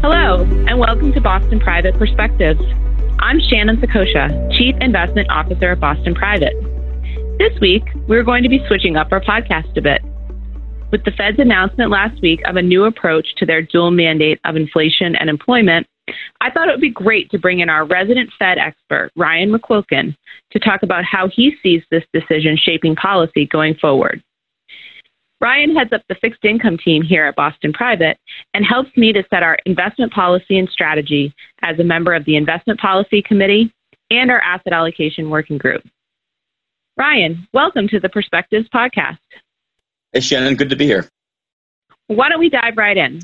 [0.00, 2.60] Hello, and welcome to Boston Private Perspectives.
[3.18, 6.54] I'm Shannon Saccocia, Chief Investment Officer at Boston Private.
[7.40, 10.00] This week, we're going to be switching up our podcast a bit.
[10.92, 14.54] With the Fed's announcement last week of a new approach to their dual mandate of
[14.54, 15.88] inflation and employment,
[16.40, 20.14] I thought it would be great to bring in our resident Fed expert, Ryan McQuilkin,
[20.52, 24.22] to talk about how he sees this decision shaping policy going forward.
[25.42, 28.16] Ryan heads up the fixed income team here at Boston Private
[28.54, 32.36] and helps me to set our investment policy and strategy as a member of the
[32.36, 33.74] Investment Policy Committee
[34.08, 35.82] and our Asset Allocation Working Group.
[36.96, 39.18] Ryan, welcome to the Perspectives Podcast.
[40.12, 41.08] Hey, Shannon, good to be here.
[42.06, 43.22] Why don't we dive right in?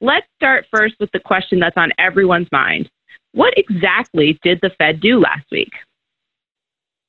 [0.00, 2.88] Let's start first with the question that's on everyone's mind.
[3.32, 5.72] What exactly did the Fed do last week?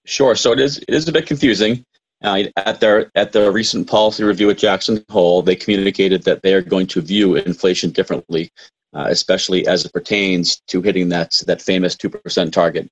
[0.05, 0.35] Sure.
[0.35, 1.83] So it is it is a bit confusing.
[2.23, 6.53] Uh, at their at the recent policy review at Jackson Hole, they communicated that they
[6.53, 8.49] are going to view inflation differently,
[8.93, 12.89] uh, especially as it pertains to hitting that that famous two percent target.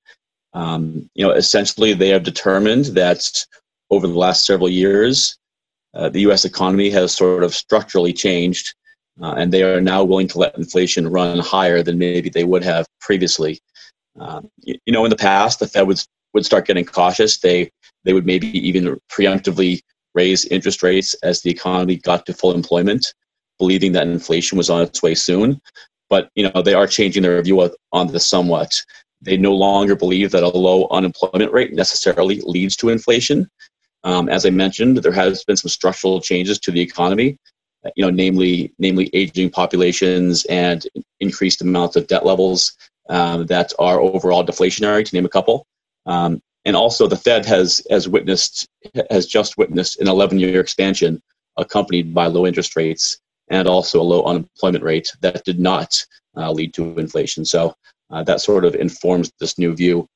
[0.54, 3.46] Um, you know, essentially, they have determined that
[3.90, 5.38] over the last several years,
[5.96, 6.46] uh, the U.S.
[6.46, 8.76] economy has sort of structurally changed,
[9.22, 12.64] uh, and they are now willing to let inflation run higher than maybe they would
[12.64, 13.60] have previously.
[14.20, 16.02] Um, you, you, know, in the past, the Fed would
[16.34, 17.40] would start getting cautious.
[17.40, 17.72] They
[18.06, 19.82] they would maybe even preemptively
[20.14, 23.14] raise interest rates as the economy got to full employment,
[23.60, 25.60] believing that inflation was on its way soon.
[26.10, 28.72] But you know, they are changing their view on this somewhat.
[29.22, 33.50] They no longer believe that a low unemployment rate necessarily leads to inflation.
[34.04, 37.38] Um, as I mentioned, there has been some structural changes to the economy,
[37.96, 40.86] you know, namely, namely aging populations and
[41.20, 42.74] increased amounts of debt levels
[43.10, 45.66] um, that are overall deflationary, to name a couple.
[46.06, 48.68] Um, and also, the Fed has has witnessed
[49.10, 51.22] has just witnessed an 11-year expansion
[51.58, 55.96] accompanied by low interest rates and also a low unemployment rate that did not
[56.36, 57.46] uh, lead to inflation.
[57.46, 57.76] So
[58.10, 60.08] uh, that sort of informs this new view.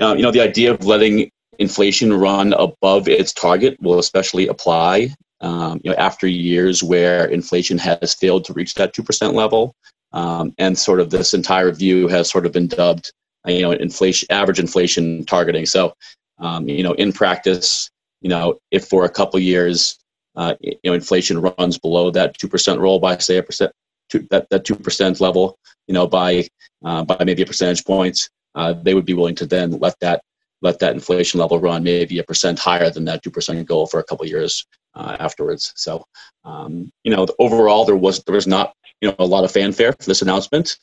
[0.00, 5.14] Uh, you know, the idea of letting inflation run above its target will especially apply
[5.40, 9.74] um, you know, after years where inflation has failed to reach that 2% level.
[10.12, 13.12] Um, and sort of this entire view has sort of been dubbed,
[13.46, 15.66] you know, inflation, average inflation targeting.
[15.66, 15.94] So,
[16.38, 17.90] um, you know, in practice,
[18.20, 19.98] you know, if for a couple years,
[20.36, 23.72] uh, you know, inflation runs below that 2% roll by say a percent,
[24.08, 26.46] two, that, that 2% level, you know, by,
[26.84, 30.22] uh, by maybe a percentage point, uh, they would be willing to then let that
[30.62, 34.04] let that inflation level run maybe a percent higher than that 2% goal for a
[34.04, 35.72] couple years uh, afterwards.
[35.76, 36.04] So,
[36.44, 39.92] um, you know, overall, there was there was not you know a lot of fanfare
[39.92, 40.76] for this announcement,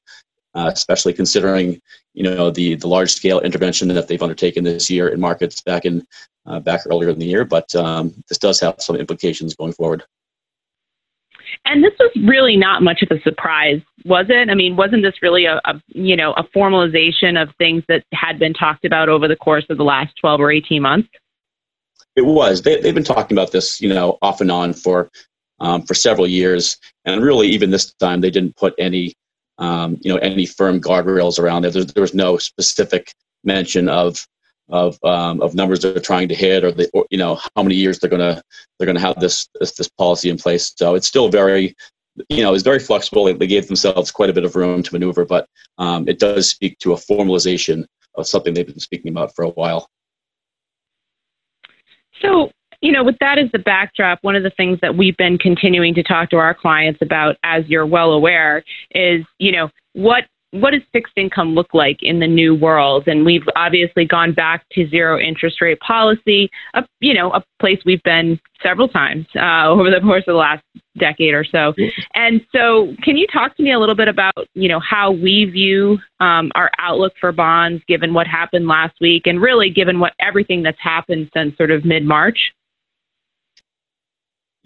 [0.57, 1.79] uh, especially considering
[2.13, 5.85] you know the the large scale intervention that they've undertaken this year in markets back
[5.85, 6.05] in
[6.47, 7.45] uh, back earlier in the year.
[7.45, 10.03] But um, this does have some implications going forward.
[11.65, 14.49] And this was really not much of a surprise, was it?
[14.49, 18.39] I mean, wasn't this really a, a, you know a formalization of things that had
[18.39, 21.09] been talked about over the course of the last twelve or eighteen months?
[22.15, 22.63] It was.
[22.63, 25.11] They, they've been talking about this, you know, off and on for
[25.59, 29.15] um, for several years, and really, even this time, they didn't put any,
[29.57, 31.73] um, you know, any firm guardrails around it.
[31.73, 33.13] There, there was no specific
[33.43, 34.25] mention of
[34.69, 37.75] of um, of numbers they're trying to hit, or, the, or you know how many
[37.75, 38.41] years they're gonna
[38.77, 40.73] they're gonna have this this, this policy in place.
[40.75, 41.75] So it's still very,
[42.29, 43.25] you know, it's very flexible.
[43.25, 45.47] They, gave themselves quite a bit of room to maneuver, but
[45.77, 47.85] um, it does speak to a formalization
[48.15, 49.87] of something they've been speaking about for a while.
[52.21, 52.51] So,
[52.81, 55.93] you know, with that as the backdrop, one of the things that we've been continuing
[55.95, 60.71] to talk to our clients about, as you're well aware, is, you know, what what
[60.71, 63.07] does fixed income look like in the new world?
[63.07, 67.79] And we've obviously gone back to zero interest rate policy, a, you know, a place
[67.85, 70.63] we've been several times uh, over the course of the last
[70.97, 71.73] decade or so.
[72.15, 75.45] And so, can you talk to me a little bit about, you know, how we
[75.45, 80.13] view um, our outlook for bonds, given what happened last week, and really given what
[80.19, 82.37] everything that's happened since sort of mid March?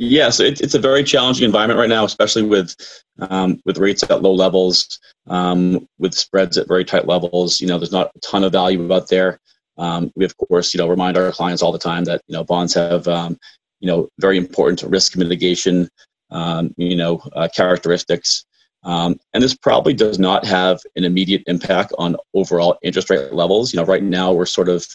[0.04, 2.76] Yes, it, it's a very challenging environment right now, especially with
[3.20, 7.62] um, with rates at low levels, um, with spreads at very tight levels.
[7.62, 9.40] You know, there's not a ton of value out there.
[9.78, 12.44] Um, we of course, you know, remind our clients all the time that you know
[12.44, 13.38] bonds have um,
[13.80, 15.88] you know very important risk mitigation
[16.32, 18.44] um, you know uh, characteristics,
[18.84, 23.74] um, and this probably does not have an immediate impact on overall interest rate levels.
[23.74, 24.86] You know, right now we're sort of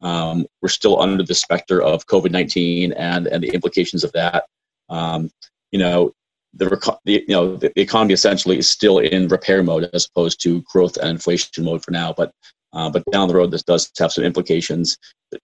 [0.00, 4.44] we're still under the specter of COVID nineteen and and the implications of that.
[4.88, 5.30] Um,
[5.72, 6.12] you know,
[6.54, 10.40] the, the, you know the, the, economy essentially is still in repair mode as opposed
[10.42, 12.12] to growth and inflation mode for now.
[12.12, 12.32] But
[12.72, 14.96] uh, but down the road, this does have some implications.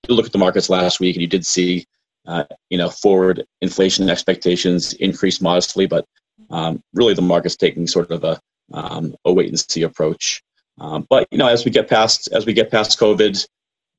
[0.08, 1.86] You look at the markets last week, and you did see
[2.26, 6.04] uh, you know, forward inflation expectations increase modestly, but
[6.50, 8.40] um, really the market's taking sort of a,
[8.72, 10.42] um, a wait and see approach.
[10.78, 13.46] Um, but you know, as we get past as we get past COVID,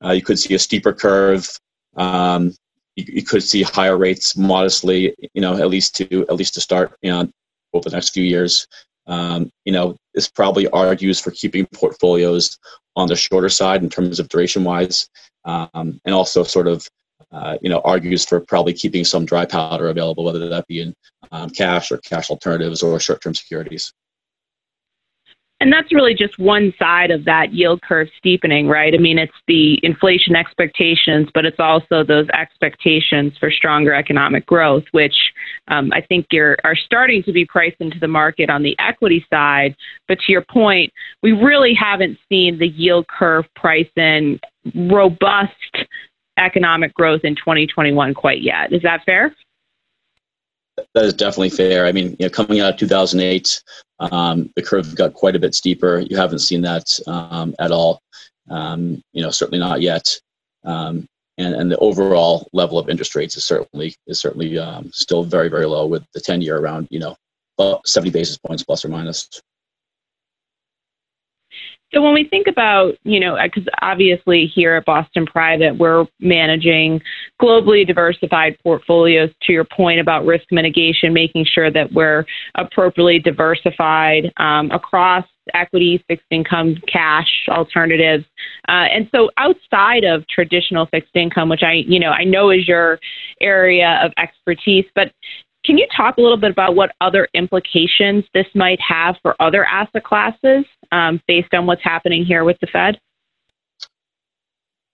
[0.04, 1.48] uh, you could see a steeper curve.
[1.96, 2.54] Um,
[2.96, 5.14] you, you, could see higher rates modestly.
[5.34, 7.28] You know, at least to at least to start you know,
[7.72, 8.66] over the next few years.
[9.06, 12.58] Um, you know, this probably argues for keeping portfolios
[12.96, 15.08] on the shorter side in terms of duration wise,
[15.44, 16.88] um, and also sort of
[17.32, 20.94] uh, you know, argues for probably keeping some dry powder available, whether that be in
[21.30, 23.92] um, cash or cash alternatives or short-term securities.
[25.62, 28.92] And that's really just one side of that yield curve steepening, right?
[28.92, 34.82] I mean, it's the inflation expectations, but it's also those expectations for stronger economic growth,
[34.90, 35.14] which
[35.68, 39.24] um, I think are, are starting to be priced into the market on the equity
[39.30, 39.76] side.
[40.08, 40.92] But to your point,
[41.22, 44.40] we really haven't seen the yield curve price in
[44.74, 45.52] robust
[46.38, 48.72] economic growth in 2021 quite yet.
[48.72, 49.34] Is that fair?
[50.94, 51.86] That is definitely fair.
[51.86, 53.62] I mean, you know, coming out of 2008,
[54.00, 56.00] um, the curve got quite a bit steeper.
[56.00, 58.00] You haven't seen that um, at all.
[58.48, 60.18] Um, you know, certainly not yet.
[60.64, 61.06] Um,
[61.38, 65.48] and, and the overall level of interest rates is certainly is certainly um, still very
[65.48, 67.16] very low, with the 10 year around you know
[67.84, 69.28] 70 basis points plus or minus.
[71.94, 77.02] So when we think about, you know, because obviously here at Boston Private, we're managing
[77.40, 79.30] globally diversified portfolios.
[79.42, 82.24] To your point about risk mitigation, making sure that we're
[82.54, 85.24] appropriately diversified um, across
[85.54, 88.24] equities, fixed income, cash, alternatives.
[88.68, 92.66] Uh, and so outside of traditional fixed income, which I, you know, I know is
[92.66, 92.98] your
[93.40, 95.12] area of expertise, but
[95.64, 99.64] can you talk a little bit about what other implications this might have for other
[99.64, 103.00] asset classes um, based on what's happening here with the Fed?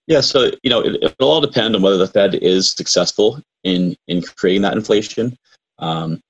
[0.07, 3.95] Yeah, so you know it, will all depend on whether the Fed is successful in
[4.07, 5.37] in creating that inflation.
[5.79, 6.21] Um,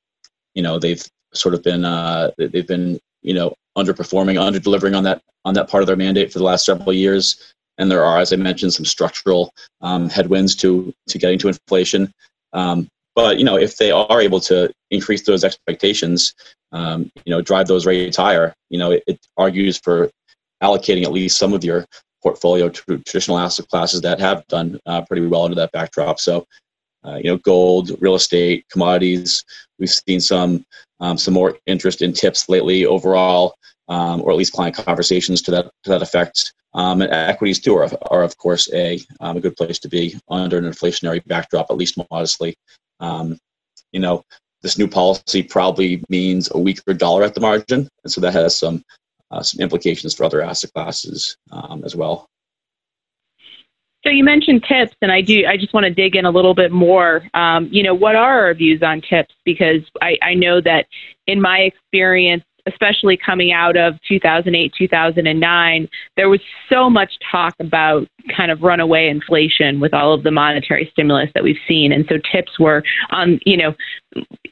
[0.54, 5.04] you know they've sort of been uh, they've been you know underperforming, under delivering on
[5.04, 8.18] that on that part of their mandate for the last several years, and there are,
[8.18, 12.12] as I mentioned, some structural um, headwinds to to getting to inflation.
[12.52, 12.88] Um,
[13.18, 16.34] but you know, if they are able to increase those expectations,
[16.70, 20.08] um, you know, drive those rates higher, you know, it, it, argues for
[20.62, 21.84] allocating at least some of your
[22.22, 26.20] portfolio to traditional asset classes that have done uh, pretty well under that backdrop.
[26.20, 26.46] So,
[27.04, 29.44] uh, you know, gold, real estate, commodities.
[29.80, 30.64] We've seen some
[31.00, 33.56] um, some more interest in TIPS lately overall,
[33.88, 36.52] um, or at least client conversations to that to that effect.
[36.74, 40.16] Um, and equities too are, are of course a um, a good place to be
[40.28, 42.54] under an inflationary backdrop, at least modestly.
[43.00, 43.38] Um,
[43.92, 44.24] you know,
[44.62, 48.56] this new policy probably means a weaker dollar at the margin, and so that has
[48.56, 48.82] some
[49.30, 52.28] uh, some implications for other asset classes um, as well.
[54.04, 55.44] So you mentioned TIPS, and I do.
[55.46, 57.28] I just want to dig in a little bit more.
[57.34, 59.34] Um, you know, what are our views on TIPS?
[59.44, 60.86] Because I, I know that
[61.26, 68.06] in my experience, especially coming out of 2008, 2009, there was so much talk about
[68.36, 71.92] kind of runaway inflation with all of the monetary stimulus that we've seen.
[71.92, 73.74] And so TIPS were on, you know,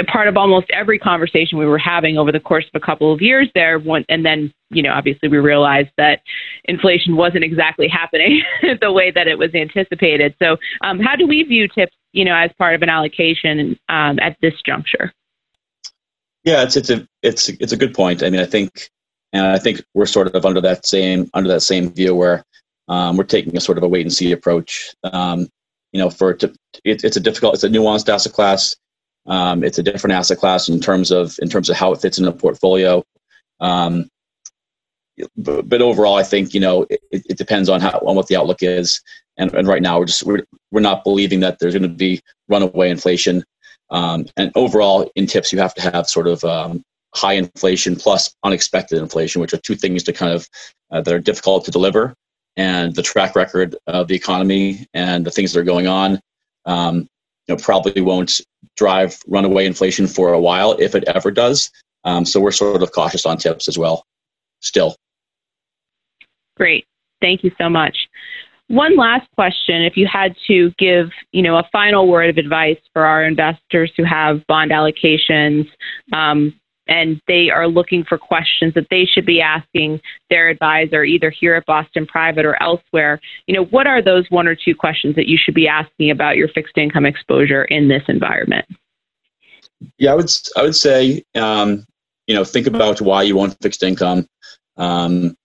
[0.06, 3.20] part of almost every conversation we were having over the course of a couple of
[3.20, 3.80] years there.
[4.08, 6.20] And then, you know, obviously we realized that
[6.64, 8.42] inflation wasn't exactly happening
[8.80, 10.34] the way that it was anticipated.
[10.40, 14.18] So, um, how do we view TIPS, you know, as part of an allocation um,
[14.20, 15.12] at this juncture?
[16.46, 18.22] Yeah, it's it's a it's it's a good point.
[18.22, 18.88] I mean, I think
[19.32, 22.44] and I think we're sort of under that same under that same view where
[22.88, 24.94] um, we're taking a sort of a wait and see approach.
[25.02, 25.48] Um,
[25.92, 28.76] you know, for to, it, it's a difficult, it's a nuanced asset class.
[29.26, 32.18] Um, it's a different asset class in terms of in terms of how it fits
[32.18, 33.02] in a portfolio.
[33.58, 34.08] Um,
[35.36, 38.36] but, but, overall, I think you know it, it, depends on how on what the
[38.36, 39.00] outlook is.
[39.38, 42.22] And, and right now, we're just we're, we're not believing that there's going to be
[42.48, 43.42] runaway inflation.
[43.90, 46.82] Um, and overall, in TIPS, you have to have sort of um,
[47.14, 50.48] high inflation plus unexpected inflation, which are two things to kind of
[50.90, 52.14] uh, that are difficult to deliver.
[52.56, 56.20] And the track record of the economy and the things that are going on,
[56.64, 57.06] um,
[57.46, 58.40] you know, probably won't
[58.76, 61.70] drive runaway inflation for a while if it ever does.
[62.04, 64.04] Um, so we're sort of cautious on TIPS as well,
[64.60, 64.96] still.
[66.56, 66.86] Great,
[67.20, 67.96] thank you so much.
[68.68, 69.82] One last question.
[69.82, 73.92] If you had to give, you know, a final word of advice for our investors
[73.96, 75.68] who have bond allocations
[76.12, 76.52] um,
[76.88, 81.54] and they are looking for questions that they should be asking their advisor, either here
[81.54, 85.26] at Boston Private or elsewhere, you know, what are those one or two questions that
[85.26, 88.66] you should be asking about your fixed income exposure in this environment?
[89.98, 91.84] Yeah, I would I would say, um,
[92.26, 94.26] you know, think about why you want fixed income.
[94.76, 95.36] Um,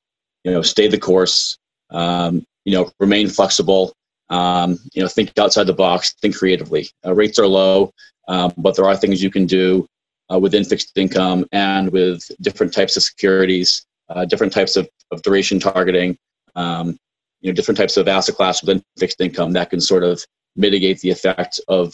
[0.44, 1.58] you know, stay the course
[1.90, 3.94] um, you know, remain flexible.
[4.32, 6.89] um, you know, think outside the box, think creatively.
[7.06, 7.91] Uh, rates are low,
[8.30, 9.86] um, but there are things you can do
[10.34, 15.22] uh, within fixed income and with different types of securities, uh, different types of, of
[15.22, 16.18] duration targeting,
[16.56, 16.98] um,
[17.41, 20.24] you know, different types of asset class within fixed income that can sort of
[20.56, 21.94] mitigate the effect of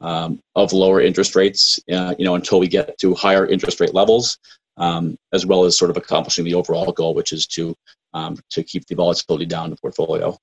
[0.00, 3.94] um, of lower interest rates, uh, you know, until we get to higher interest rate
[3.94, 4.38] levels,
[4.76, 7.74] um, as well as sort of accomplishing the overall goal, which is to
[8.14, 10.36] um, to keep the volatility down in the portfolio.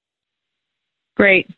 [1.18, 1.50] Great.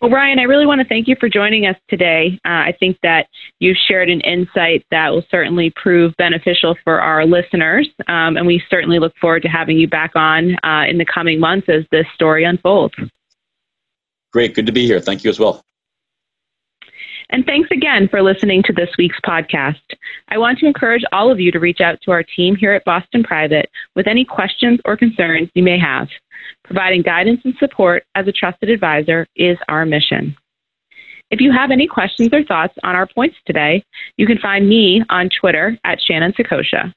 [0.00, 2.38] Well, Ryan, I really want to thank you for joining us today.
[2.44, 3.26] Uh, I think that
[3.58, 8.62] you've shared an insight that will certainly prove beneficial for our listeners, um, and we
[8.70, 12.06] certainly look forward to having you back on uh, in the coming months as this
[12.14, 12.94] story unfolds.
[14.32, 14.54] Great.
[14.54, 15.00] Good to be here.
[15.00, 15.64] Thank you as well.
[17.30, 19.80] And thanks again for listening to this week's podcast.
[20.28, 22.84] I want to encourage all of you to reach out to our team here at
[22.84, 26.08] Boston Private with any questions or concerns you may have.
[26.64, 30.36] Providing guidance and support as a trusted advisor is our mission.
[31.30, 33.84] If you have any questions or thoughts on our points today,
[34.16, 36.92] you can find me on Twitter at Shannon Saccocia.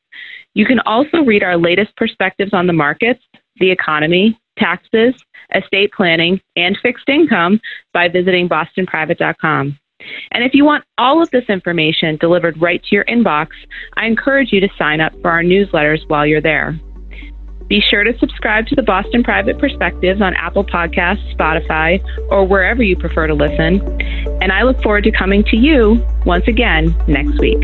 [0.56, 3.24] You can also read our latest perspectives on the markets,
[3.58, 5.14] the economy, taxes,
[5.54, 7.60] estate planning, and fixed income
[7.94, 9.78] by visiting bostonprivate.com.
[10.32, 13.48] And if you want all of this information delivered right to your inbox,
[13.96, 16.80] I encourage you to sign up for our newsletters while you're there.
[17.68, 22.84] Be sure to subscribe to the Boston Private Perspectives on Apple Podcasts, Spotify, or wherever
[22.84, 23.82] you prefer to listen.
[24.42, 27.64] And I look forward to coming to you once again next week.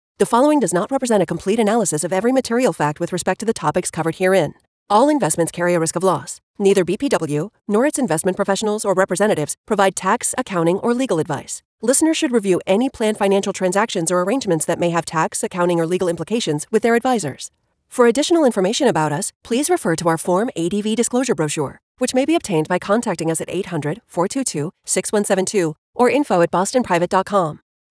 [0.19, 3.45] The following does not represent a complete analysis of every material fact with respect to
[3.45, 4.53] the topics covered herein.
[4.89, 6.39] All investments carry a risk of loss.
[6.59, 11.63] Neither BPW nor its investment professionals or representatives provide tax, accounting, or legal advice.
[11.81, 15.87] Listeners should review any planned financial transactions or arrangements that may have tax, accounting, or
[15.87, 17.49] legal implications with their advisors.
[17.89, 22.25] For additional information about us, please refer to our Form ADV disclosure brochure, which may
[22.25, 27.59] be obtained by contacting us at 800 422 6172 or info at bostonprivate.com.